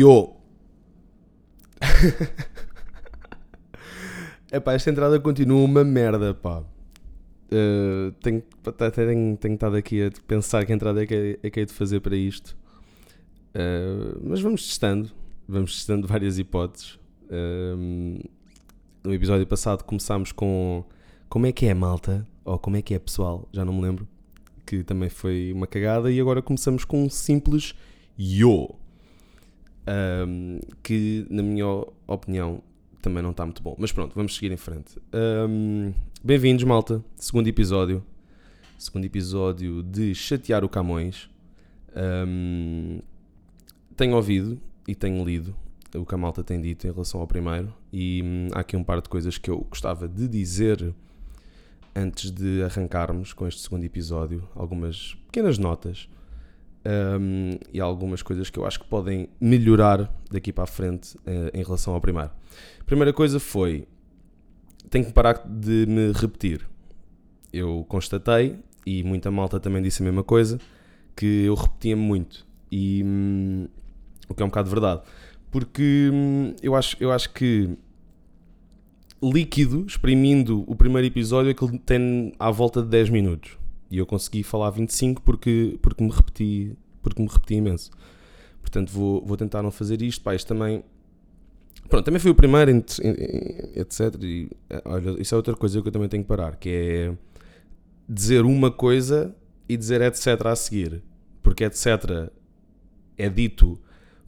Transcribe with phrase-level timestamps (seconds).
[0.00, 0.36] Yo!
[4.50, 6.64] Epá, esta entrada continua uma merda, pá.
[7.52, 8.42] Uh, tenho,
[8.94, 11.74] tenho, tenho estado aqui a pensar que entrada é que é, é que é de
[11.74, 12.56] fazer para isto.
[13.54, 15.10] Uh, mas vamos testando.
[15.46, 16.98] Vamos testando várias hipóteses.
[17.26, 18.26] Uh,
[19.04, 20.82] no episódio passado começámos com
[21.28, 24.08] como é que é malta, ou como é que é pessoal, já não me lembro,
[24.64, 27.74] que também foi uma cagada, e agora começamos com um simples
[28.18, 28.79] yo,
[30.26, 31.66] um, que na minha
[32.06, 32.62] opinião
[33.02, 33.74] também não está muito bom.
[33.78, 34.98] Mas pronto, vamos seguir em frente.
[35.12, 38.04] Um, Bem-vindos, malta, segundo episódio,
[38.78, 41.30] segundo episódio de Chatear o Camões.
[41.96, 43.00] Um,
[43.96, 45.56] tenho ouvido e tenho lido
[45.94, 48.84] o que a malta tem dito em relação ao primeiro, e hum, há aqui um
[48.84, 50.94] par de coisas que eu gostava de dizer
[51.94, 56.08] antes de arrancarmos com este segundo episódio, algumas pequenas notas
[56.84, 61.50] um, e algumas coisas que eu acho que podem melhorar daqui para a frente uh,
[61.52, 62.30] em relação ao primeiro.
[62.80, 63.86] A primeira coisa foi:
[64.88, 66.66] tenho que parar de me repetir.
[67.52, 70.58] Eu constatei, e muita malta também disse a mesma coisa,
[71.16, 72.46] que eu repetia-me muito.
[72.70, 73.68] E hum,
[74.28, 75.02] o que é um bocado verdade.
[75.50, 77.76] Porque hum, eu, acho, eu acho que
[79.22, 83.59] líquido, exprimindo o primeiro episódio, aquilo tem à volta de 10 minutos.
[83.90, 87.90] E eu consegui falar 25 porque, porque, me, repeti, porque me repeti imenso.
[88.60, 90.22] Portanto, vou, vou tentar não fazer isto.
[90.22, 90.84] Pá, isto também.
[91.88, 94.14] Pronto, também foi o primeiro, etc.
[94.22, 94.48] E,
[94.84, 97.16] olha, isso é outra coisa que eu também tenho que parar, que é
[98.08, 99.34] dizer uma coisa
[99.68, 101.02] e dizer etc a seguir.
[101.42, 102.30] Porque etc
[103.16, 103.78] é dito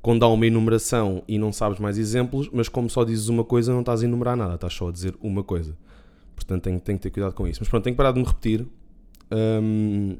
[0.00, 3.72] quando há uma enumeração e não sabes mais exemplos, mas como só dizes uma coisa,
[3.72, 5.76] não estás a enumerar nada, estás só a dizer uma coisa.
[6.34, 7.60] Portanto, tenho, tenho que ter cuidado com isso.
[7.60, 8.66] Mas pronto, tenho que parar de me repetir.
[9.32, 10.18] Um,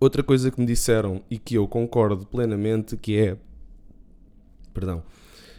[0.00, 3.36] outra coisa que me disseram e que eu concordo plenamente, que é.
[4.74, 5.02] Perdão.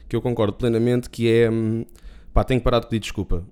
[0.09, 1.49] Que eu concordo plenamente, que é.
[1.49, 1.85] Hum,
[2.33, 3.45] pá, tenho que parar de pedir desculpa.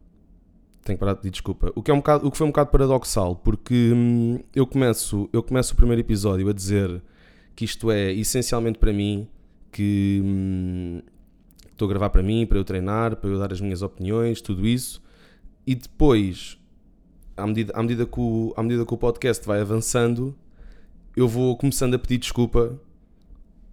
[0.83, 1.71] Tenho que parar de pedir desculpa.
[1.75, 5.29] O que, é um bocado, o que foi um bocado paradoxal, porque hum, eu, começo,
[5.31, 7.01] eu começo o primeiro episódio a dizer
[7.55, 9.27] que isto é essencialmente para mim
[9.71, 11.01] que hum,
[11.71, 14.67] estou a gravar para mim, para eu treinar, para eu dar as minhas opiniões, tudo
[14.67, 15.01] isso.
[15.65, 16.57] E depois,
[17.35, 20.35] à medida, à medida, que, o, à medida que o podcast vai avançando,
[21.15, 22.79] eu vou começando a pedir desculpa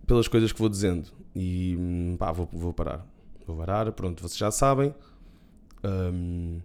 [0.06, 1.10] pelas coisas que vou dizendo.
[1.34, 3.06] E hum, pá, vou, vou parar.
[3.46, 4.94] Vou parar, pronto, vocês já sabem.
[5.84, 6.60] Um,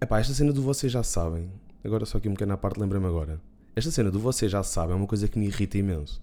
[0.00, 1.50] epá, esta cena do vocês já sabem.
[1.84, 3.40] Agora só aqui um bocadinho à parte, lembra-me agora.
[3.76, 6.20] Esta cena do vocês já sabem é uma coisa que me irrita imenso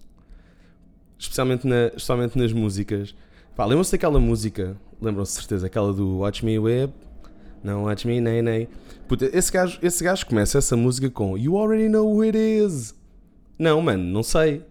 [1.18, 3.14] especialmente, na, especialmente nas músicas.
[3.54, 6.92] Pá, lembram-se daquela música, lembram-se certeza, aquela do Watch Me Whip,
[7.66, 8.68] não Watch Me Nay Nay.
[9.08, 12.94] Puta, esse gajo, esse gajo começa essa música com You already know who it is.
[13.58, 14.64] Não, mano, não sei.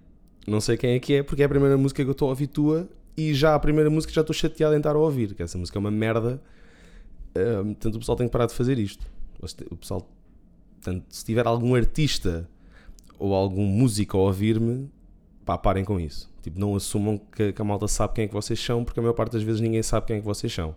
[0.47, 2.29] Não sei quem é que é, porque é a primeira música que eu estou a
[2.29, 5.43] ouvir tua e já a primeira música já estou chateado em estar a ouvir, que
[5.43, 6.41] essa música é uma merda.
[7.35, 9.05] Um, portanto, o pessoal tem que parar de fazer isto.
[9.69, 10.09] O pessoal,
[10.75, 12.49] portanto, se tiver algum artista
[13.19, 14.89] ou algum músico a ouvir-me,
[15.43, 16.31] pá, parem com isso.
[16.41, 19.03] Tipo, não assumam que, que, a malta sabe quem é que vocês são, porque a
[19.03, 20.75] maior parte das vezes ninguém sabe quem é que vocês são.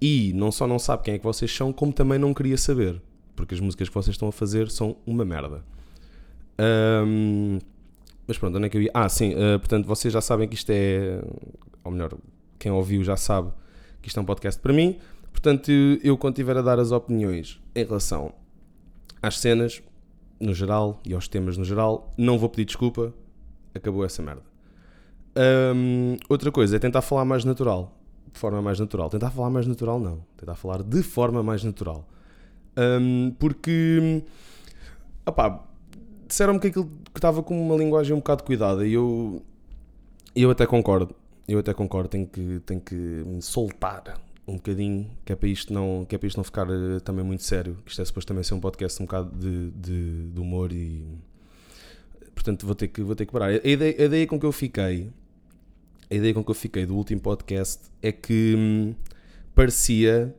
[0.00, 3.00] E não só não sabe quem é que vocês são, como também não queria saber,
[3.34, 5.64] porque as músicas que vocês estão a fazer são uma merda.
[6.60, 7.58] Um,
[8.26, 8.90] mas pronto, onde é que eu ia?
[8.92, 11.20] Ah, sim, uh, portanto, vocês já sabem que isto é.
[11.82, 12.12] Ou melhor,
[12.58, 13.50] quem ouviu já sabe
[14.02, 14.98] que isto é um podcast para mim.
[15.32, 15.70] Portanto,
[16.02, 18.32] eu quando estiver a dar as opiniões em relação
[19.22, 19.82] às cenas,
[20.40, 23.14] no geral, e aos temas no geral, não vou pedir desculpa,
[23.74, 24.42] acabou essa merda.
[25.74, 27.97] Um, outra coisa é tentar falar mais natural.
[28.32, 29.08] De forma mais natural.
[29.08, 30.20] Tentar falar mais natural, não.
[30.36, 32.06] Tentar falar de forma mais natural.
[32.76, 34.22] Um, porque.
[35.26, 35.64] Opá,
[36.26, 39.42] disseram-me que aquilo que estava com uma linguagem um bocado cuidada e eu.
[40.34, 41.14] Eu até concordo.
[41.48, 42.08] Eu até concordo.
[42.08, 46.18] Tenho que, tenho que me soltar um bocadinho, que é para isto não, que é
[46.18, 47.76] para isto não ficar uh, também muito sério.
[47.86, 51.04] Isto é suposto também ser um podcast um bocado de, de, de humor e.
[52.34, 53.48] Portanto, vou ter que, vou ter que parar.
[53.48, 55.10] A ideia, a ideia com que eu fiquei
[56.10, 58.94] a ideia com que eu fiquei do último podcast é que hum,
[59.54, 60.34] parecia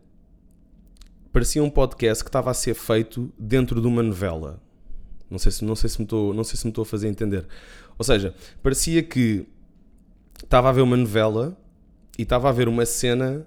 [1.32, 4.60] parecia um podcast que estava a ser feito dentro de uma novela.
[5.30, 7.08] Não sei se não sei se me estou, não sei se me estou a fazer
[7.08, 7.46] entender.
[7.98, 8.34] Ou seja,
[8.64, 9.46] parecia que
[10.44, 11.56] estava a ver uma novela
[12.18, 13.46] e estava a ver uma cena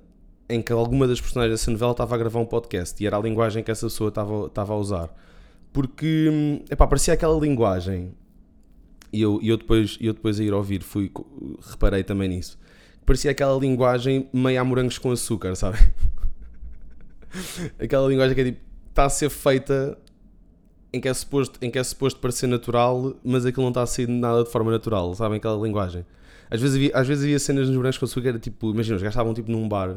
[0.48, 3.20] em que alguma das personagens dessa novela estava a gravar um podcast e era a
[3.20, 5.14] linguagem que essa pessoa estava, estava a usar.
[5.72, 8.14] Porque, hum, epá, parecia aquela linguagem
[9.12, 11.10] e eu, eu, depois, eu depois a ir ouvir fui,
[11.70, 12.58] reparei também nisso.
[13.04, 15.78] Parecia aquela linguagem meio a morangos com açúcar, sabe?
[17.78, 19.98] aquela linguagem que é tipo, está a ser feita
[20.92, 23.86] em que, é suposto, em que é suposto parecer natural, mas aquilo não está a
[23.86, 25.38] sair nada de forma natural, sabem?
[25.38, 26.04] Aquela linguagem.
[26.50, 29.02] Às vezes havia, às vezes havia cenas nos brancos com açúcar, era tipo, imagina, os
[29.02, 29.96] gajos estavam tipo num bar.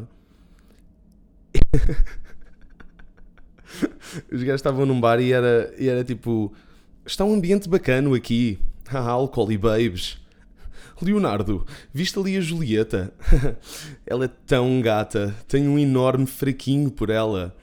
[4.32, 6.54] os gajos estavam num bar e era, e era tipo,
[7.06, 8.58] está um ambiente bacano aqui,
[8.90, 10.18] há álcool e babes.
[11.02, 13.14] Leonardo, viste ali a Julieta?
[14.06, 17.56] ela é tão gata, tenho um enorme fraquinho por ela.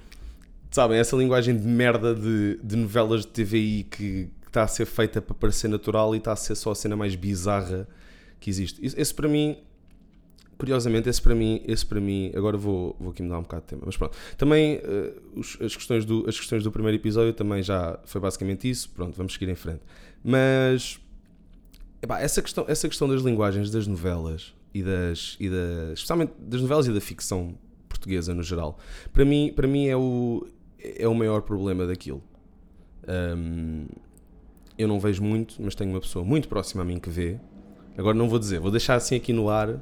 [0.71, 5.21] Sabem, essa linguagem de merda de, de novelas de TVI que está a ser feita
[5.21, 7.89] para parecer natural e está a ser só a cena mais bizarra
[8.39, 8.81] que existe.
[8.83, 9.57] Esse para mim,
[10.59, 13.69] curiosamente, esse para mim, esse para mim, agora vou, vou aqui mudar um bocado de
[13.69, 14.17] tema, mas pronto.
[14.37, 18.69] Também uh, os, as, questões do, as questões do primeiro episódio também já foi basicamente
[18.69, 19.81] isso, pronto, vamos seguir em frente.
[20.23, 21.01] Mas
[22.03, 26.61] epá, essa, questão, essa questão das linguagens das novelas e das, e das especialmente das
[26.61, 27.55] novelas e da ficção
[27.89, 28.79] portuguesa no geral,
[29.13, 30.47] para mim, para mim é, o,
[30.79, 32.23] é o maior problema daquilo.
[33.09, 33.87] Um,
[34.79, 37.39] eu não vejo muito, mas tenho uma pessoa muito próxima a mim que vê,
[37.97, 39.79] Agora não vou dizer, vou deixar assim aqui no ar,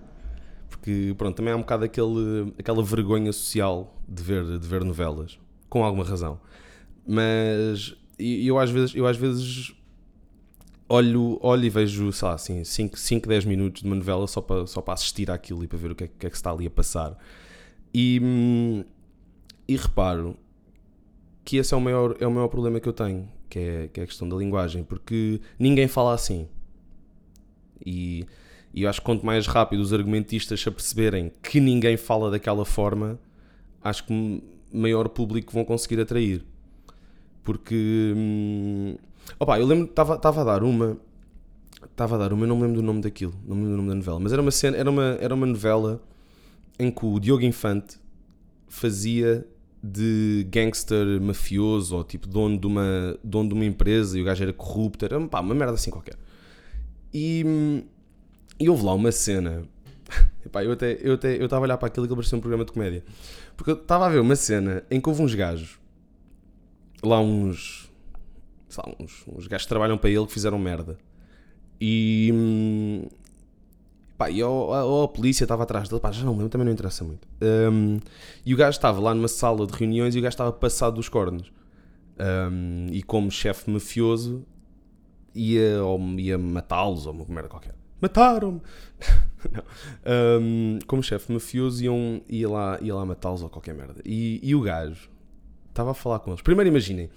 [0.69, 5.39] porque pronto, também há um bocado aquele, aquela vergonha social de ver, de ver novelas,
[5.69, 6.41] com alguma razão.
[7.07, 9.73] Mas eu às vezes, eu às vezes
[10.91, 14.41] olho, olho e vejo, sei lá, assim, 5, 5 10 minutos de uma novela só
[14.41, 16.51] para, só para assistir àquilo e para ver o que é, que é que está
[16.51, 17.17] ali a passar.
[17.95, 18.85] E,
[19.69, 20.37] e reparo
[21.45, 24.01] que esse é o, maior, é o maior problema que eu tenho, que é, que
[24.01, 26.49] é a questão da linguagem, porque ninguém fala assim.
[27.87, 28.27] E,
[28.75, 32.65] e eu acho que quanto mais rápido os argumentistas se aperceberem que ninguém fala daquela
[32.65, 33.19] forma,
[33.81, 34.43] acho que
[34.73, 36.45] maior público vão conseguir atrair.
[37.45, 38.13] Porque.
[38.17, 38.97] Hum,
[39.39, 40.97] opa, eu lembro estava a dar uma.
[41.91, 43.77] Estava a dar uma, eu não me lembro do nome daquilo, não me lembro do
[43.79, 46.03] nome da novela, mas era uma, cena, era uma, era uma novela
[46.79, 47.99] em que o Diogo Infante
[48.69, 49.47] fazia
[49.83, 54.43] de gangster mafioso ou tipo dono de uma, dono de uma empresa e o gajo
[54.43, 56.17] era corrupto, era pá, uma merda assim qualquer.
[57.13, 57.85] E,
[58.59, 59.63] e houve lá uma cena.
[60.45, 62.65] Epá, eu até eu até eu estava a olhar para aquilo que parecia um programa
[62.65, 63.05] de comédia.
[63.57, 65.79] Porque eu estava a ver uma cena em que houve uns gajos,
[67.03, 67.90] lá uns,
[68.79, 70.99] lá, uns, uns gajos que trabalham para ele que fizeram merda.
[71.81, 73.09] E,
[74.19, 76.73] pá, e a, a, a, polícia estava atrás dele, pá, já não lembro, também não
[76.73, 77.27] interessa muito.
[77.41, 77.99] Um,
[78.45, 81.09] e o gajo estava lá numa sala de reuniões e o gajo estava passado dos
[81.09, 81.51] cornos.
[82.19, 84.45] Um, e como chefe mafioso,
[85.35, 87.75] ia, ou ia matá-los ou uma merda qualquer.
[88.01, 88.61] Mataram-me!
[90.41, 94.03] um, como chefe mafioso, iam, ia lá, ia lá matá-los ou qualquer merda.
[94.05, 95.09] E, e o gajo
[95.69, 96.43] estava a falar com eles.
[96.43, 97.09] Primeiro imaginem,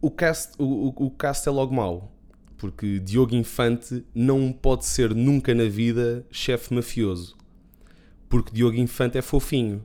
[0.00, 2.12] o cast, o, o, o cast é logo mau.
[2.56, 7.36] Porque Diogo Infante não pode ser nunca na vida chefe mafioso.
[8.28, 9.84] Porque Diogo Infante é fofinho.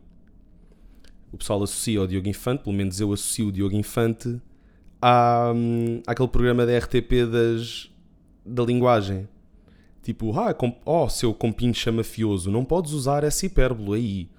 [1.32, 4.42] O pessoal associa ao Diogo Infante, pelo menos eu associo o Diogo Infante
[5.04, 7.92] há, hum, aquele programa da RTP das,
[8.46, 9.28] da linguagem.
[10.02, 14.30] Tipo, ah, com, oh, seu compincha mafioso, não podes usar essa hipérbole aí.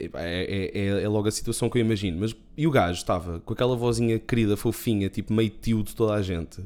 [0.00, 2.20] É, é, é, é, logo a situação que eu imagino.
[2.20, 6.14] Mas e o gajo estava com aquela vozinha querida, fofinha, tipo meio tio de toda
[6.14, 6.62] a gente.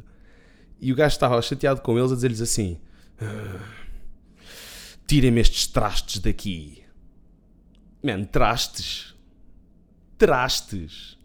[0.80, 2.78] E o gajo estava chateado com eles a dizer-lhes assim:
[3.20, 3.60] ah,
[5.06, 6.82] Tirem-me estes trastes daqui.
[8.02, 9.14] Man, trastes.
[10.18, 11.18] Trastes.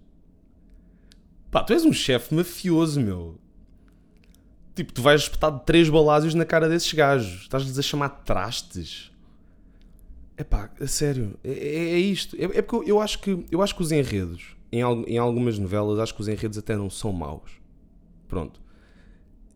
[1.52, 3.40] Pá, tu és um chefe mafioso, meu.
[4.76, 7.42] Tipo, tu vais espetar três balásios na cara desses gajos.
[7.42, 9.09] Estás-lhes a chamar trastes.
[10.40, 11.38] É pá, a sério.
[11.44, 12.34] É, é, é isto.
[12.38, 15.60] É, é, porque eu, eu, acho que, eu acho que os enredos, em, em algumas
[15.60, 17.52] novelas, acho que os enredos até não são maus.
[18.26, 18.62] Pronto.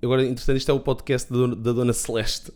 [0.02, 2.52] Agora, entretanto, isto é o podcast da Dona, da Dona Celeste.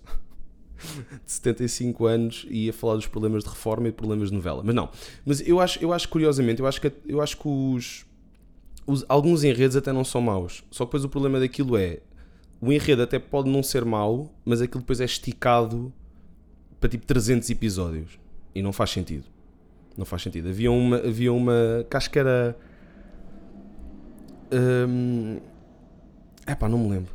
[1.25, 4.62] de 75 anos e a falar dos problemas de reforma e problemas de novela.
[4.62, 4.89] Mas não.
[5.25, 8.05] Mas eu acho, eu acho curiosamente, eu acho que, eu acho que os,
[8.86, 10.65] os, alguns enredos até não são maus.
[10.69, 12.01] Só que depois o problema daquilo é
[12.60, 15.93] o enredo até pode não ser mau, mas aquilo depois é esticado
[16.79, 18.19] para tipo 300 episódios
[18.53, 19.25] e não faz sentido.
[19.98, 20.50] Não faz sentido.
[20.50, 22.55] Havia uma, havia uma que acho que era.
[24.51, 25.39] Hum,
[26.48, 27.13] epá, não me lembro.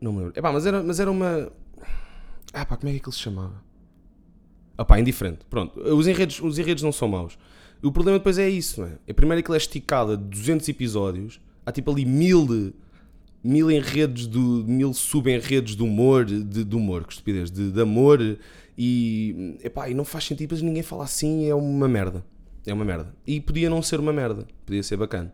[0.00, 0.38] Não me lembro.
[0.38, 1.50] Epá, mas era, mas era uma.
[2.54, 3.62] Epá, como é que aquilo se chamava?
[4.78, 5.40] Epá, indiferente.
[5.48, 5.80] Pronto.
[5.80, 7.38] Os enredos, os enredos não são maus.
[7.82, 8.92] O problema depois é isso, não é?
[9.06, 12.74] é primeiro que ele é esticado a 200 episódios, há tipo ali mil,
[13.42, 18.20] mil enredos, do, mil subenredos de humor, de, de humor, que estupidez, de, de amor,
[18.76, 22.24] e, epá, e não faz sentido, mas ninguém fala assim, é uma merda.
[22.66, 23.14] É uma merda.
[23.26, 25.32] E podia não ser uma merda, podia ser bacana.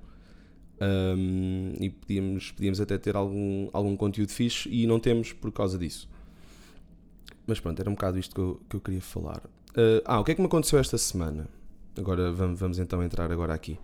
[0.81, 5.79] Um, e podíamos, podíamos até ter algum, algum conteúdo fixe e não temos por causa
[5.79, 6.09] disso.
[7.47, 9.43] Mas pronto, era um bocado isto que eu, que eu queria falar.
[9.71, 11.49] Uh, ah, o que é que me aconteceu esta semana?
[11.97, 13.79] Agora vamos, vamos então entrar agora aqui.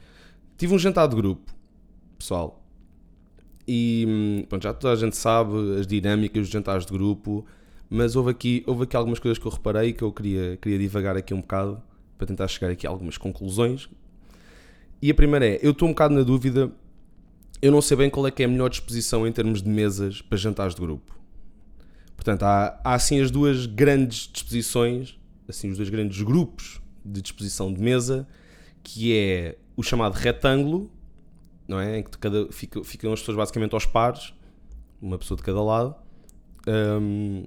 [0.57, 1.53] Tive um jantar de grupo,
[2.19, 2.62] pessoal,
[3.67, 7.47] E hum, pronto, já toda a gente sabe as dinâmicas dos jantares de grupo,
[7.89, 11.17] mas houve aqui, houve aqui algumas coisas que eu reparei que eu queria, queria divagar
[11.17, 11.81] aqui um bocado
[12.17, 13.89] para tentar chegar aqui a algumas conclusões.
[15.01, 16.71] E a primeira é, eu estou um bocado na dúvida,
[17.61, 20.23] eu não sei bem qual é que é a melhor disposição em termos de mesas
[20.23, 21.19] para jantares de grupo.
[22.17, 27.73] Portanto, há, há assim as duas grandes disposições, assim os dois grandes grupos de disposição
[27.73, 28.27] de mesa,
[28.83, 30.91] que é o chamado retângulo,
[31.67, 31.99] não é?
[31.99, 34.35] Em que cada, ficam, ficam as pessoas basicamente aos pares,
[35.01, 35.95] uma pessoa de cada lado,
[36.67, 37.45] um,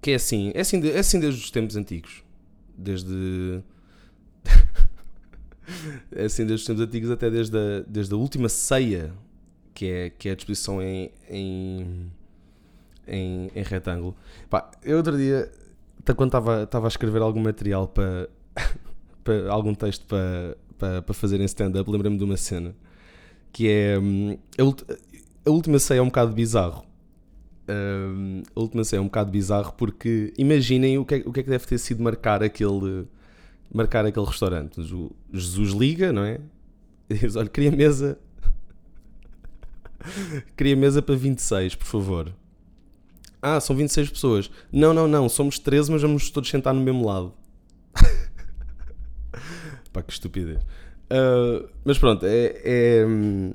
[0.00, 2.24] que é assim, é assim, é assim desde os tempos antigos,
[2.76, 3.62] desde
[6.12, 9.12] é assim desde os tempos antigos até desde a, desde a última ceia,
[9.74, 12.10] que é, que é a disposição em, em,
[13.06, 14.16] em, em retângulo.
[14.48, 15.50] Pá, eu outro dia,
[16.16, 18.28] quando estava, a escrever algum material para,
[19.22, 22.74] para algum texto para, para, para fazer em stand-up, lembrei-me de uma cena
[23.52, 26.84] que é hum, a, a última ceia é um bocado bizarro.
[27.68, 31.40] Um, a última ceia é um bocado bizarro porque imaginem o que, é, o que
[31.40, 33.06] é que deve ter sido marcar aquele
[33.72, 34.80] marcar aquele restaurante.
[35.32, 36.40] Jesus liga, não é?
[37.08, 38.18] E diz: Olha, queria mesa.
[40.56, 42.34] queria mesa para 26, por favor.
[43.42, 44.50] Ah, são 26 pessoas.
[44.70, 47.32] Não, não, não, somos 13, mas vamos todos sentar no mesmo lado.
[49.92, 50.60] Pá, que estupidez.
[51.10, 52.54] Uh, mas pronto, é.
[52.64, 53.04] é...
[53.06, 53.52] Hum,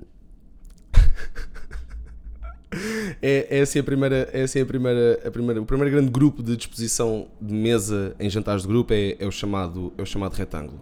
[3.22, 6.44] é, é assim a primeira, é assim a primeira, a primeira, o primeiro grande grupo
[6.44, 10.34] de disposição de mesa em jantares de grupo é, é o chamado, é o chamado
[10.34, 10.80] retângulo.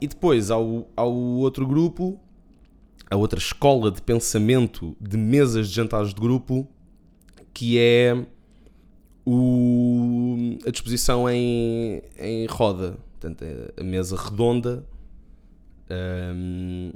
[0.00, 2.18] E depois há o, há o outro grupo,
[3.10, 6.66] a outra escola de pensamento de mesas de jantares de grupo,
[7.52, 8.26] que é
[9.26, 14.84] o, a disposição em, em roda, portanto, é a mesa redonda,
[15.90, 16.92] um,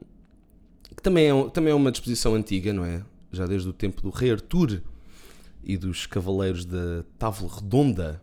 [0.96, 3.02] que também é, também é uma disposição antiga, não é?
[3.32, 4.80] já desde o tempo do rei Artur
[5.62, 8.22] e dos cavaleiros da Távola Redonda.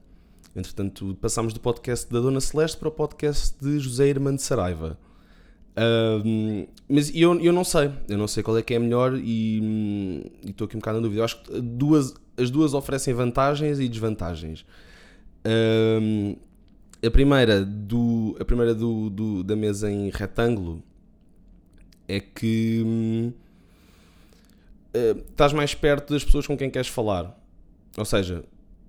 [0.55, 4.97] Entretanto, passámos do podcast da Dona Celeste para o podcast de José Irmã de Saraiva.
[6.89, 10.65] mas eu, eu não sei, eu não sei qual é que é melhor e estou
[10.65, 11.21] aqui um bocado na dúvida.
[11.21, 14.65] Eu acho que duas, as duas oferecem vantagens e desvantagens.
[17.05, 20.81] A primeira, do, a primeira do, do, da mesa em retângulo
[22.07, 23.31] é que hum,
[24.95, 27.37] uh, estás mais perto das pessoas com quem queres falar.
[27.97, 28.43] Ou seja,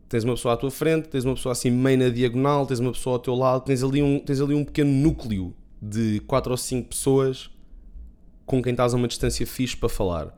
[0.08, 2.92] tens uma pessoa à tua frente, tens uma pessoa assim meio na diagonal, tens uma
[2.92, 6.56] pessoa ao teu lado, tens ali um, tens ali um pequeno núcleo de 4 ou
[6.56, 7.50] 5 pessoas
[8.46, 10.36] com quem estás a uma distância fixe para falar.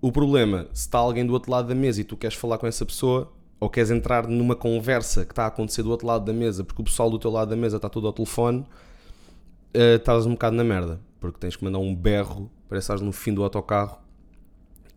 [0.00, 2.66] O problema, se está alguém do outro lado da mesa e tu queres falar com
[2.66, 6.32] essa pessoa, ou queres entrar numa conversa que está a acontecer do outro lado da
[6.32, 10.26] mesa, porque o pessoal do teu lado da mesa está todo ao telefone, uh, estás
[10.26, 13.32] um bocado na merda, porque tens que mandar um berro, parece que estás no fim
[13.32, 14.02] do autocarro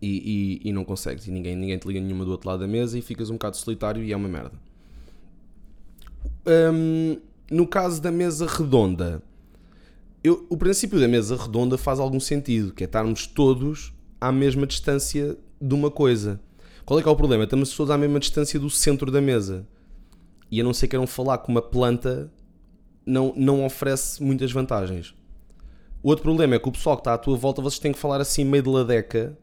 [0.02, 2.66] e, e, e, não consegues, e ninguém, ninguém te liga nenhuma do outro lado da
[2.66, 4.54] mesa e ficas um bocado solitário e é uma merda.
[6.74, 9.22] Um, no caso da mesa redonda,
[10.24, 14.66] eu, o princípio da mesa redonda faz algum sentido, que é estarmos todos à mesma
[14.66, 16.40] distância de uma coisa.
[16.86, 17.42] Qual é que é o problema?
[17.42, 19.66] Estamos todos à mesma distância do centro da mesa.
[20.48, 22.32] E a não ser queiram falar com uma planta,
[23.04, 25.12] não, não oferece muitas vantagens.
[26.00, 27.98] O outro problema é que o pessoal que está à tua volta, vocês têm que
[27.98, 29.36] falar assim meio de ladeca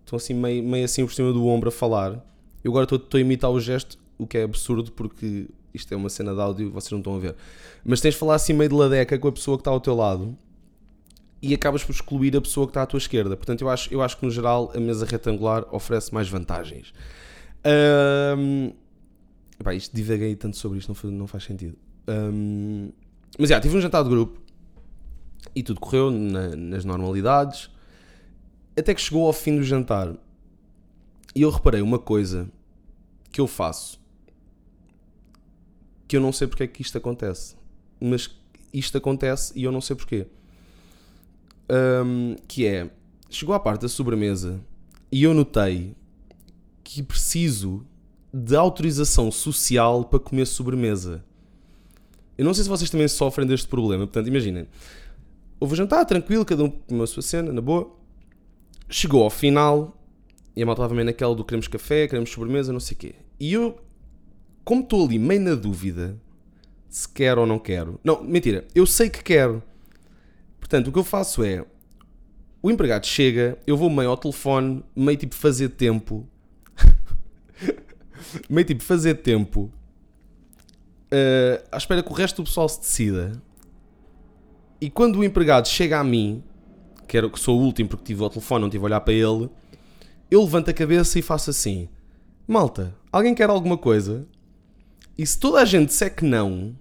[0.00, 2.26] estão assim meio, meio assim por cima do ombro a falar.
[2.64, 5.96] Eu agora estou, estou a imitar o gesto, o que é absurdo porque isto é
[5.96, 7.36] uma cena de áudio vocês não estão a ver.
[7.84, 9.94] Mas tens de falar assim meio de ladeca com a pessoa que está ao teu
[9.94, 10.36] lado
[11.42, 13.36] e acabas por excluir a pessoa que está à tua esquerda.
[13.36, 16.92] Portanto, eu acho, eu acho que no geral a mesa retangular oferece mais vantagens.
[18.36, 18.72] Um,
[19.58, 21.76] epá, isto divaguei tanto sobre isto, não faz, não faz sentido.
[22.08, 22.90] Um,
[23.38, 24.38] mas já, tive um jantar de grupo
[25.54, 27.70] e tudo correu na, nas normalidades.
[28.78, 30.14] Até que chegou ao fim do jantar
[31.34, 32.48] e eu reparei uma coisa
[33.32, 34.00] que eu faço
[36.06, 37.54] que eu não sei porque é que isto acontece,
[38.00, 38.28] mas
[38.74, 40.26] isto acontece e eu não sei porquê.
[41.72, 42.90] Um, que é,
[43.28, 44.60] chegou à parte da sobremesa
[45.12, 45.94] e eu notei
[46.82, 47.86] que preciso
[48.34, 51.24] de autorização social para comer sobremesa.
[52.36, 54.66] Eu não sei se vocês também sofrem deste problema, portanto, imaginem.
[55.60, 58.00] Houve jantar, tranquilo, cada um com a sua cena, na boa
[58.90, 59.96] chegou ao final
[60.54, 63.14] e a malta estava meio naquela do queremos café, queremos sobremesa, não sei o quê.
[63.38, 63.78] E eu,
[64.64, 66.20] como estou ali meio na dúvida
[66.88, 68.00] se quero ou não quero.
[68.02, 69.62] Não, mentira, eu sei que quero.
[70.60, 71.64] Portanto, o que eu faço é
[72.62, 76.28] o empregado chega, eu vou meio ao telefone, meio tipo fazer tempo.
[78.48, 79.72] meio tipo fazer tempo.
[81.06, 83.32] Uh, à espera que o resto do pessoal se decida.
[84.80, 86.42] E quando o empregado chega a mim,
[87.08, 89.14] que, era, que sou o último porque estive ao telefone, não estive a olhar para
[89.14, 89.50] ele,
[90.30, 91.88] eu levanto a cabeça e faço assim:
[92.46, 94.26] Malta, alguém quer alguma coisa?
[95.16, 96.76] E se toda a gente disser que não,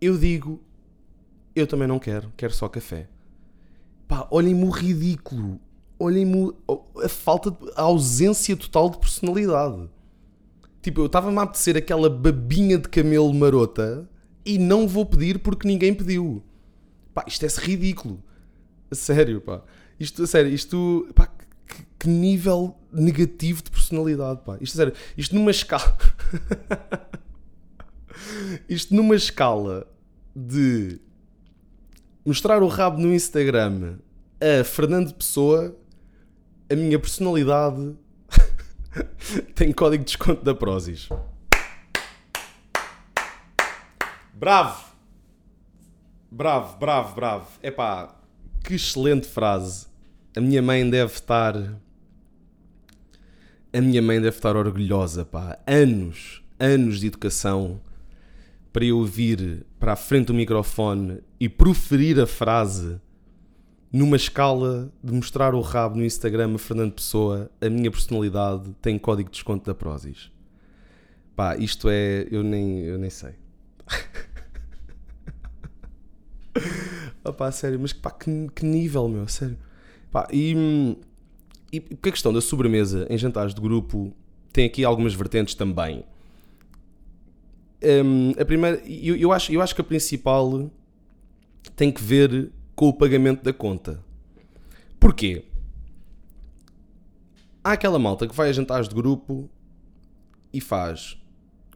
[0.00, 0.62] eu digo:
[1.56, 3.08] Eu também não quero, quero só café.
[4.06, 5.58] Pá, olhem-me o ridículo.
[5.98, 6.52] Olhem-me
[7.02, 9.88] a falta, de, a ausência total de personalidade.
[10.82, 14.06] Tipo, eu estava-me a apetecer aquela babinha de camelo marota
[14.44, 16.44] e não vou pedir porque ninguém pediu.
[17.14, 18.22] Pá, isto é ridículo.
[18.90, 19.62] A sério, pá.
[19.98, 21.08] Isto, a sério, isto.
[21.14, 24.58] Pá, que, que nível negativo de personalidade, pá.
[24.60, 25.96] Isto, a sério, isto numa escala.
[28.68, 29.86] isto numa escala
[30.36, 31.00] de
[32.26, 33.98] mostrar o rabo no Instagram
[34.40, 35.74] a Fernando Pessoa,
[36.68, 37.94] a minha personalidade
[39.54, 41.08] tem código de desconto da Prozis.
[44.34, 44.84] Bravo!
[46.30, 47.48] Bravo, bravo, bravo.
[47.62, 48.14] Epá,
[48.64, 49.86] que excelente frase.
[50.36, 51.54] A minha mãe deve estar.
[53.72, 55.58] A minha mãe deve estar orgulhosa, pá.
[55.66, 57.80] Anos, anos de educação
[58.76, 63.00] para eu vir para a frente do microfone e proferir a frase
[63.90, 68.98] numa escala de mostrar o rabo no Instagram a Fernando Pessoa, a minha personalidade tem
[68.98, 70.30] código de desconto da Prozis.
[71.34, 72.28] Pá, isto é.
[72.30, 73.32] Eu nem, eu nem sei.
[77.24, 79.56] Opá, sério, mas pá, que, que nível, meu, sério.
[80.12, 80.98] Pá, e,
[81.72, 84.14] e porque a questão da sobremesa em jantares de grupo
[84.52, 86.04] tem aqui algumas vertentes também.
[87.82, 90.70] Um, a primeira, eu, eu, acho, eu acho que a principal
[91.74, 94.02] tem que ver com o pagamento da conta.
[94.98, 95.44] Porquê?
[97.62, 99.50] Há aquela malta que vai a jantares de grupo
[100.52, 101.18] e faz.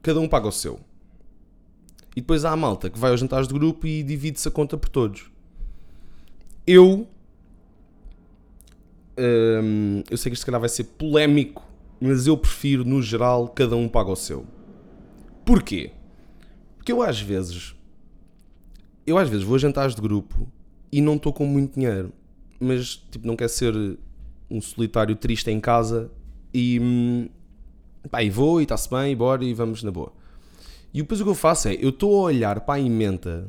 [0.02, 0.80] Cada um paga o seu.
[2.16, 4.76] E depois há a malta que vai aos jantares de grupo e divide-se a conta
[4.76, 5.30] por todos.
[6.66, 7.06] Eu.
[9.18, 11.68] Hum, eu sei que isto se calhar vai ser polémico,
[12.00, 14.46] mas eu prefiro, no geral, cada um paga o seu.
[15.44, 15.92] Porquê?
[16.90, 17.74] Porque eu às vezes.
[19.06, 20.50] Eu às vezes vou a jantares de grupo
[20.90, 22.12] e não estou com muito dinheiro.
[22.58, 23.74] Mas tipo, não quer ser
[24.50, 26.10] um solitário triste em casa
[26.52, 26.80] e.
[26.80, 27.28] Hum,
[28.10, 30.12] pá, e vou e está-se bem, e bora e vamos na boa.
[30.92, 33.48] E depois o que eu faço é, eu estou a olhar para a emenda,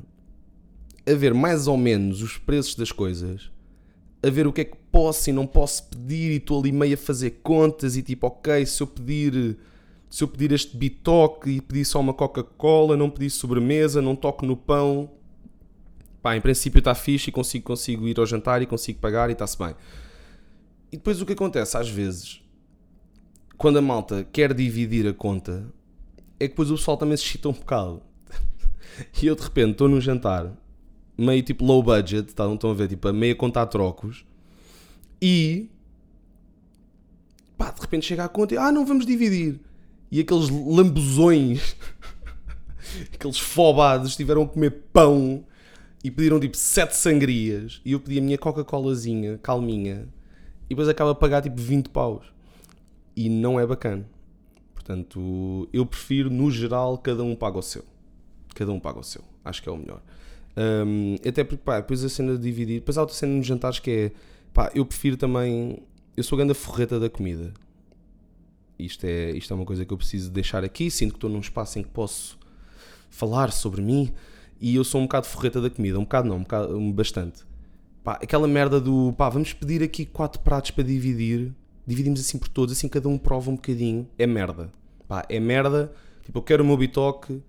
[1.07, 3.49] a ver mais ou menos os preços das coisas,
[4.21, 6.93] a ver o que é que posso e não posso pedir, e estou ali meio
[6.93, 9.57] a fazer contas e tipo, ok, se eu pedir
[10.11, 14.45] se eu pedir este bitoque e pedir só uma Coca-Cola, não pedir sobremesa, não toco
[14.45, 15.09] no pão,
[16.21, 19.33] pá, em princípio está fixe e consigo, consigo ir ao jantar e consigo pagar e
[19.33, 19.73] está-se bem.
[20.91, 22.43] E depois o que acontece às vezes,
[23.57, 25.65] quando a malta quer dividir a conta,
[26.37, 28.01] é que depois o pessoal também se excita um bocado.
[29.23, 30.51] e eu de repente estou num jantar,
[31.17, 32.43] meio tipo low budget, tá?
[32.43, 34.25] não estão a ver, tipo a meio a contar trocos,
[35.21, 35.69] e
[37.57, 39.70] pá, de repente chega a conta e ah, não vamos dividir.
[40.11, 41.75] E aqueles lambuzões,
[43.13, 45.45] aqueles fobados, estiveram a comer pão
[46.03, 47.81] e pediram tipo sete sangrias.
[47.85, 50.07] E eu pedi a minha Coca-Colazinha, calminha,
[50.65, 52.25] e depois acaba a pagar tipo 20 paus.
[53.15, 54.05] E não é bacana.
[54.73, 57.85] Portanto, eu prefiro, no geral, cada um paga o seu.
[58.55, 59.21] Cada um paga o seu.
[59.45, 60.01] Acho que é o melhor.
[60.57, 62.79] Um, até porque, pá, depois a cena de dividir.
[62.79, 64.11] Depois há outra cena nos jantares que é,
[64.53, 65.77] pá, eu prefiro também.
[66.17, 67.53] Eu sou grande forreta da comida.
[68.85, 70.89] Isto é, isto é uma coisa que eu preciso deixar aqui.
[70.89, 72.37] Sinto que estou num espaço em que posso
[73.09, 74.13] falar sobre mim.
[74.59, 75.97] E eu sou um bocado forreta da comida.
[75.97, 77.43] Um bocado não, um bocado, bastante.
[78.03, 81.53] Pá, aquela merda do, pá, vamos pedir aqui quatro pratos para dividir
[81.85, 84.71] dividimos assim por todos, assim cada um prova um bocadinho, é merda.
[85.07, 85.91] Pá, é merda.
[86.23, 87.41] Tipo, eu quero o meu bitoque,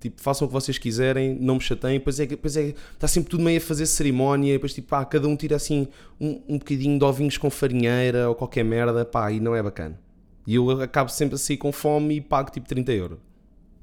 [0.00, 1.98] tipo, façam o que vocês quiserem, não me chateiem.
[1.98, 5.28] Depois é, depois é, está sempre tudo meio a fazer cerimónia, depois tipo, pá, cada
[5.28, 5.88] um tira assim
[6.20, 9.98] um, um bocadinho de ovinhos com farinheira ou qualquer merda, pá, e não é bacana.
[10.46, 13.18] E eu acabo sempre assim com fome e pago tipo 30 euros.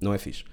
[0.01, 0.43] Não é fixe.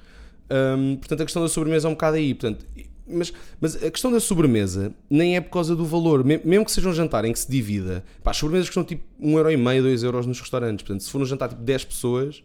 [0.51, 2.35] Um, portanto, a questão da sobremesa é um bocado aí.
[2.35, 2.65] Portanto,
[3.07, 6.89] mas, mas a questão da sobremesa nem é por causa do valor, mesmo que seja
[6.89, 10.41] um jantar em que se divida, pá, as sobremesas custam tipo 1,5€, 2€ euros nos
[10.41, 12.43] restaurantes, portanto, se for um jantar tipo 10 pessoas,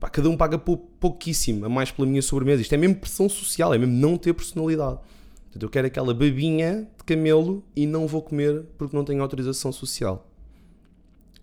[0.00, 2.62] pá, cada um paga pou, pouquíssimo a mais pela minha sobremesa.
[2.62, 4.98] Isto é mesmo pressão social, é mesmo não ter personalidade.
[5.44, 9.70] Portanto, eu quero aquela babinha de camelo e não vou comer porque não tenho autorização
[9.70, 10.28] social.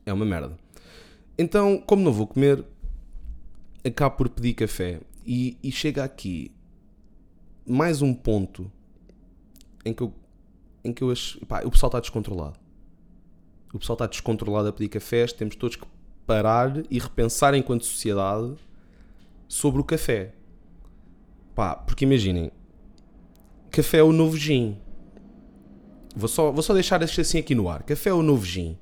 [0.06, 0.63] É uma merda.
[1.38, 2.64] Então, como não vou comer,
[3.84, 5.02] acabo por pedir café.
[5.26, 6.52] E, e chega aqui
[7.66, 8.72] mais um ponto
[9.86, 10.14] em que eu,
[10.84, 11.44] em que eu acho.
[11.46, 12.60] Pá, o pessoal está descontrolado.
[13.74, 15.34] O pessoal está descontrolado a pedir cafés.
[15.34, 15.86] Temos todos que
[16.26, 18.56] parar e repensar enquanto sociedade
[19.48, 20.34] sobre o café.
[21.56, 22.52] Pá, porque imaginem,
[23.72, 24.78] café é o novo gin.
[26.16, 27.84] Vou só, vou só deixar assim aqui no ar.
[27.84, 28.78] Café é o novo gin.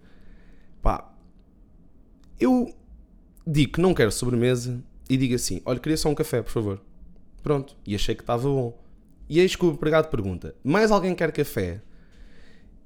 [0.82, 1.11] Pá,
[2.41, 2.73] Eu
[3.45, 6.82] digo que não quero sobremesa e digo assim: olha, queria só um café, por favor.
[7.43, 7.77] Pronto.
[7.86, 8.77] E achei que estava bom.
[9.30, 11.82] E eis que o empregado pergunta: mais alguém quer café?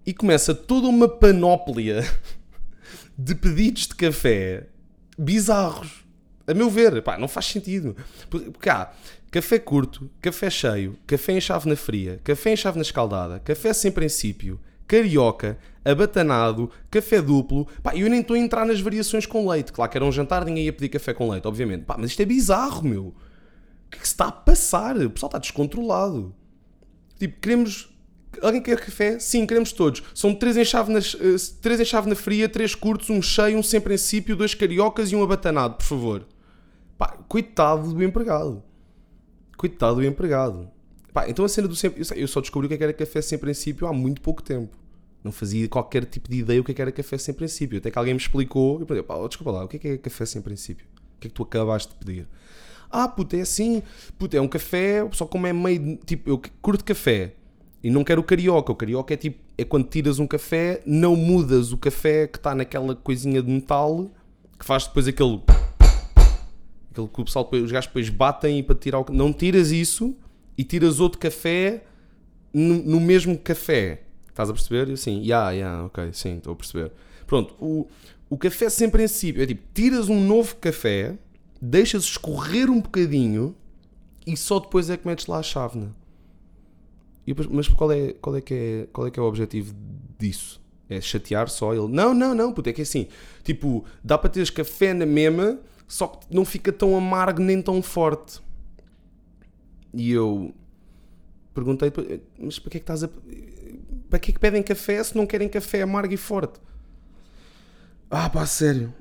[0.05, 2.03] E começa toda uma panóplia
[3.17, 4.67] de pedidos de café
[5.17, 6.05] bizarros.
[6.45, 7.95] A meu ver, pá, não faz sentido.
[8.29, 8.91] Porque há
[9.31, 14.59] café curto, café cheio, café em chávena fria, café em chávena escaldada, café sem princípio,
[14.87, 17.67] carioca, abatanado, café duplo.
[17.83, 19.71] Pá, eu nem estou a entrar nas variações com leite.
[19.71, 21.85] Claro que era um jantar, ninguém ia pedir café com leite, obviamente.
[21.85, 23.07] Pá, mas isto é bizarro, meu.
[23.07, 23.13] O
[23.89, 24.97] que é que se está a passar?
[24.97, 26.33] O pessoal está descontrolado.
[27.19, 27.89] Tipo, queremos.
[28.41, 29.17] Alguém quer café?
[29.17, 30.03] Sim, queremos todos.
[30.13, 33.79] São três em chávena, eh, três em chávena fria, três curtos, um cheio, um sem
[33.79, 36.27] princípio, dois cariocas e um abatanado, por favor.
[36.97, 38.61] Pá, coitado do empregado.
[39.55, 40.69] Coitado do empregado.
[41.15, 42.03] Pá, então a cena do sempre.
[42.13, 44.77] Eu só descobri o que é era café sem princípio há muito pouco tempo.
[45.23, 47.77] Não fazia qualquer tipo de ideia o que é era café sem princípio.
[47.77, 50.25] Até que alguém me explicou eu pá, desculpa lá, o que é, que é café
[50.25, 50.85] sem princípio?
[51.15, 52.27] O que é que tu acabaste de pedir?
[52.91, 53.81] Ah, puta, é assim,
[54.19, 55.97] puta, é um café, só como é meio.
[56.05, 57.31] Tipo, eu curto café
[57.81, 58.73] e não quero o carioca.
[58.73, 62.53] O carioca é tipo, é quando tiras um café, não mudas o café que está
[62.53, 64.11] naquela coisinha de metal
[64.59, 65.41] que faz depois aquele
[66.91, 69.05] Aquele que o pessoal, os gajos depois batem para tirar o.
[69.13, 70.13] Não tiras isso
[70.57, 71.83] e tiras outro café
[72.53, 74.03] no, no mesmo café.
[74.29, 74.89] Estás a perceber?
[74.89, 76.91] E assim, yeah, yeah, ok, sim, estou a perceber.
[77.25, 77.87] Pronto, o,
[78.29, 81.17] o café sem princípio é tipo, tiras um novo café,
[81.61, 83.55] deixas escorrer um bocadinho
[84.25, 85.95] e só depois é que metes lá a chávena.
[87.25, 89.73] Depois, mas qual é, qual, é que é, qual é que é o objetivo
[90.19, 90.61] disso?
[90.87, 91.87] É chatear só ele?
[91.87, 93.07] Não, não, não, puto, é que é assim,
[93.43, 97.81] tipo, dá para teres café na mesma só que não fica tão amargo nem tão
[97.81, 98.41] forte.
[99.95, 100.53] E eu
[101.53, 101.91] perguntei,
[102.37, 103.09] mas para que é que estás a.
[104.09, 106.59] Para que é que pedem café se não querem café amargo e forte?
[108.09, 108.93] Ah, pá, sério.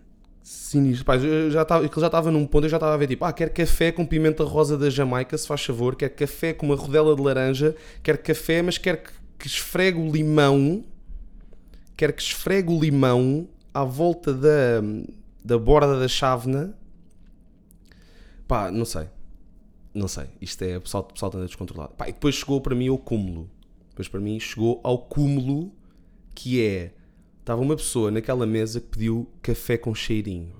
[0.42, 1.04] Sinistro.
[1.04, 3.32] Pá, eu já estava, já estava num ponto, eu já estava a ver tipo, ah,
[3.32, 7.16] quer café com pimenta rosa da Jamaica, se faz favor, quer café com uma rodela
[7.16, 10.84] de laranja, quer café, mas quer que, que esfregue o limão,
[11.96, 14.82] quer que esfregue o limão à volta da,
[15.44, 16.76] da borda da chávena.
[18.46, 19.08] Pá, não sei.
[19.94, 20.26] Não sei.
[20.40, 20.76] Isto é.
[20.76, 21.94] O pessoal, o pessoal anda descontrolado.
[21.94, 23.48] Pá, e depois chegou para mim ao cúmulo.
[23.90, 25.72] Depois para mim chegou ao cúmulo
[26.34, 26.92] que é.
[27.38, 30.52] Estava uma pessoa naquela mesa que pediu café com cheirinho.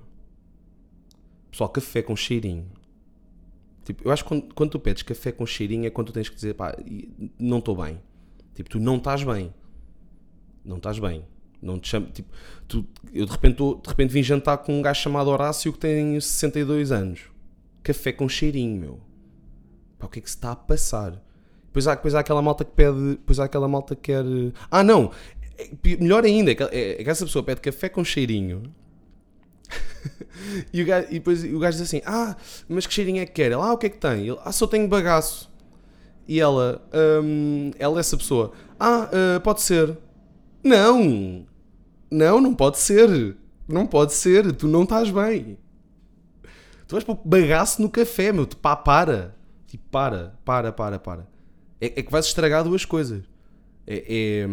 [1.51, 2.71] Pessoal, café com cheirinho.
[3.83, 6.29] Tipo, eu acho que quando, quando tu pedes café com cheirinho é quando tu tens
[6.29, 6.75] que dizer, pá,
[7.39, 7.99] não estou bem.
[8.53, 9.53] Tipo, tu não estás bem.
[10.63, 11.25] Não estás bem.
[11.61, 12.29] Não te chamo, tipo,
[12.67, 15.79] tu, eu de repente, tô, de repente vim jantar com um gajo chamado Horácio que
[15.79, 17.21] tem 62 anos.
[17.81, 18.99] Café com cheirinho, meu.
[19.97, 21.21] Pá, o que é que se está a passar?
[21.67, 23.09] Depois há, depois há aquela malta que pede.
[23.11, 24.23] Depois há aquela malta que quer.
[24.71, 25.11] Ah, não!
[25.57, 28.63] É, melhor ainda, é que, é, é que essa pessoa pede café com cheirinho.
[30.71, 32.35] e, o gajo, e depois o gajo diz assim: Ah,
[32.67, 33.51] mas que cheirinho é que quer?
[33.51, 34.27] Ela, ah, o que é que tem?
[34.27, 35.53] Ele, ah, só tenho bagaço.
[36.27, 36.81] E ela,
[37.23, 39.97] um, ela é essa pessoa: Ah, uh, pode ser.
[40.63, 41.45] Não!
[42.09, 43.35] Não, não pode ser.
[43.67, 44.51] Não pode ser.
[44.53, 45.57] Tu não estás bem.
[46.87, 48.47] Tu vais pôr bagaço no café, meu.
[48.47, 49.35] Pá, para.
[49.67, 51.27] Tipo, para, para, para, para.
[51.81, 53.23] É, é que vais estragar duas coisas.
[53.87, 54.47] É, é,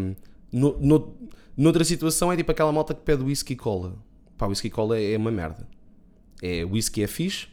[0.53, 1.15] no, no,
[1.57, 3.97] noutra situação é tipo aquela malta que pede whisky e cola.
[4.37, 5.67] Pá, whisky e cola é, é uma merda.
[6.43, 7.47] É, whisky é fixe,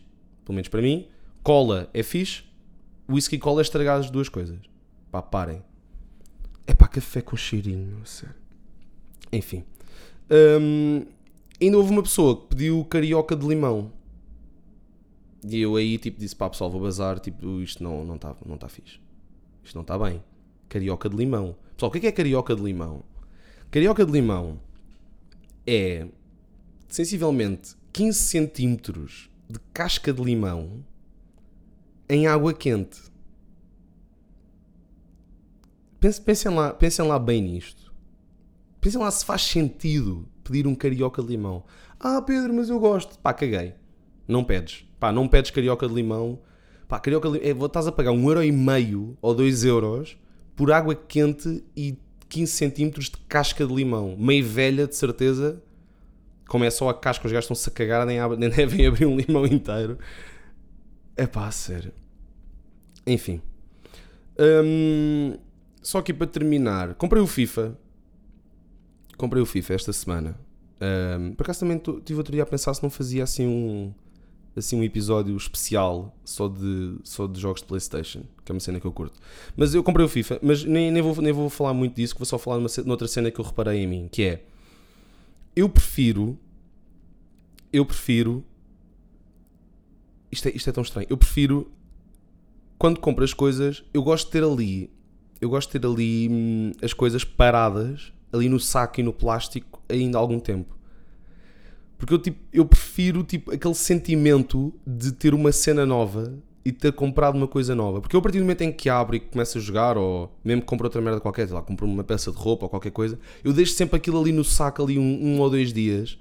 [0.44, 1.08] pelo menos para mim.
[1.44, 2.44] Cola é fixe.
[3.08, 4.60] Whisky e cola é estragar as duas coisas.
[5.12, 5.64] Pá, parem.
[6.66, 8.36] É pá, café com cheirinho, sério.
[9.32, 9.64] Enfim.
[10.30, 11.06] Um,
[11.60, 13.92] ainda houve uma pessoa que pediu carioca de limão.
[15.44, 18.36] E eu aí tipo disse, pá pessoal, vou bazar, tipo, isto não está não tá,
[18.46, 19.00] não tá fixe.
[19.64, 20.24] Isto não está bem.
[20.68, 21.56] Carioca de limão.
[21.76, 23.04] Pessoal, o que é, que é carioca de limão?
[23.72, 24.60] Carioca de limão
[25.66, 26.08] é
[26.88, 30.84] sensivelmente 15 centímetros de casca de limão
[32.10, 33.02] em água quente.
[36.00, 37.94] Pensem, lá, pensem lá bem nisto.
[38.82, 41.64] Pensem lá se faz sentido pedir um carioca de limão.
[42.00, 43.20] Ah, Pedro, mas eu gosto.
[43.20, 43.76] Pá, caguei.
[44.30, 44.86] Não pedes.
[45.00, 46.40] Pá, não pedes carioca de limão.
[46.88, 47.64] Pá, carioca de limão.
[47.64, 50.18] É, estás a pagar um euro e meio ou dois euros
[50.56, 51.98] por água quente e
[52.30, 54.16] 15 centímetros de casca de limão.
[54.18, 55.62] Meio velha, de certeza.
[56.48, 59.18] Como é só a casca, os gajos estão-se a cagar, nem, nem devem abrir um
[59.18, 59.98] limão inteiro.
[61.18, 61.92] É pá, sério.
[63.06, 63.42] Enfim.
[64.40, 65.38] Hum,
[65.82, 66.94] só aqui para terminar.
[66.94, 67.76] Comprei o FIFA
[69.20, 70.40] comprei o FIFA esta semana.
[70.82, 73.94] Um, por acaso também estive outro dia a pensar se não fazia assim um,
[74.60, 78.80] assim um episódio especial só de, só de jogos de Playstation, que é uma cena
[78.80, 79.20] que eu curto.
[79.58, 82.26] Mas eu comprei o FIFA, mas nem, nem, vou, nem vou falar muito disso, vou
[82.26, 84.44] só falar numa, noutra cena que eu reparei em mim, que é
[85.56, 86.38] eu prefiro
[87.72, 88.44] eu prefiro.
[90.32, 91.08] Isto é, isto é tão estranho.
[91.10, 91.72] Eu prefiro.
[92.78, 94.90] Quando compro as coisas, eu gosto de ter ali.
[95.42, 99.82] Eu gosto de ter ali hum, as coisas paradas, ali no saco e no plástico,
[99.90, 100.78] ainda há algum tempo.
[102.00, 106.34] Porque eu, tipo, eu prefiro tipo, aquele sentimento de ter uma cena nova
[106.64, 108.00] e ter comprado uma coisa nova.
[108.00, 110.64] Porque eu, a partir do momento em que abro e começo a jogar, ou mesmo
[110.64, 113.52] compro outra merda qualquer, sei lá, compro uma peça de roupa ou qualquer coisa, eu
[113.52, 116.18] deixo sempre aquilo ali no saco, ali um, um ou dois dias.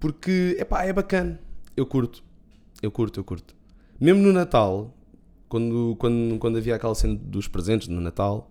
[0.00, 1.38] Porque, epá, é bacana.
[1.76, 2.24] Eu curto.
[2.82, 3.54] Eu curto, eu curto.
[4.00, 4.92] Mesmo no Natal,
[5.48, 8.49] quando, quando, quando havia aquela cena dos presentes no Natal,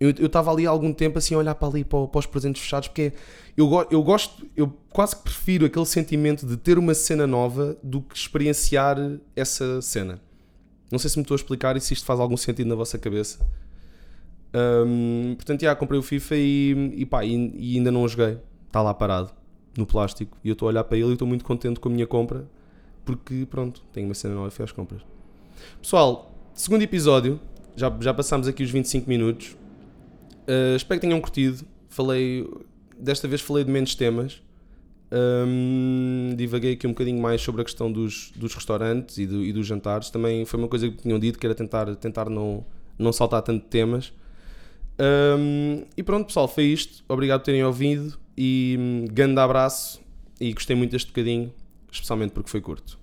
[0.00, 2.62] eu estava ali há algum tempo assim a olhar para ali para, para os presentes
[2.62, 3.12] fechados porque
[3.54, 8.00] eu, eu gosto, eu quase que prefiro aquele sentimento de ter uma cena nova do
[8.00, 8.96] que experienciar
[9.36, 10.20] essa cena.
[10.90, 12.98] Não sei se me estou a explicar e se isto faz algum sentido na vossa
[12.98, 13.38] cabeça.
[14.54, 18.38] Um, portanto, já comprei o FIFA e, e, pá, e, e ainda não o joguei.
[18.66, 19.30] Está lá parado,
[19.76, 20.36] no plástico.
[20.42, 22.48] E eu estou a olhar para ele e estou muito contente com a minha compra
[23.04, 25.02] porque, pronto, tenho uma cena nova e fui às compras.
[25.80, 27.40] Pessoal, segundo episódio,
[27.76, 29.56] já, já passámos aqui os 25 minutos.
[30.50, 31.64] Uh, espero que tenham curtido.
[31.88, 32.48] Falei,
[32.98, 34.42] desta vez falei de menos temas.
[35.12, 39.52] Um, divaguei aqui um bocadinho mais sobre a questão dos, dos restaurantes e, do, e,
[39.52, 40.10] dos jantares.
[40.10, 42.64] Também foi uma coisa que tinham dito que era tentar, tentar não,
[42.98, 44.12] não saltar tanto temas.
[44.98, 47.04] Um, e pronto, pessoal, foi isto.
[47.08, 50.00] Obrigado por terem ouvido e um, grande abraço.
[50.40, 51.52] E gostei muito deste bocadinho,
[51.92, 52.99] especialmente porque foi curto.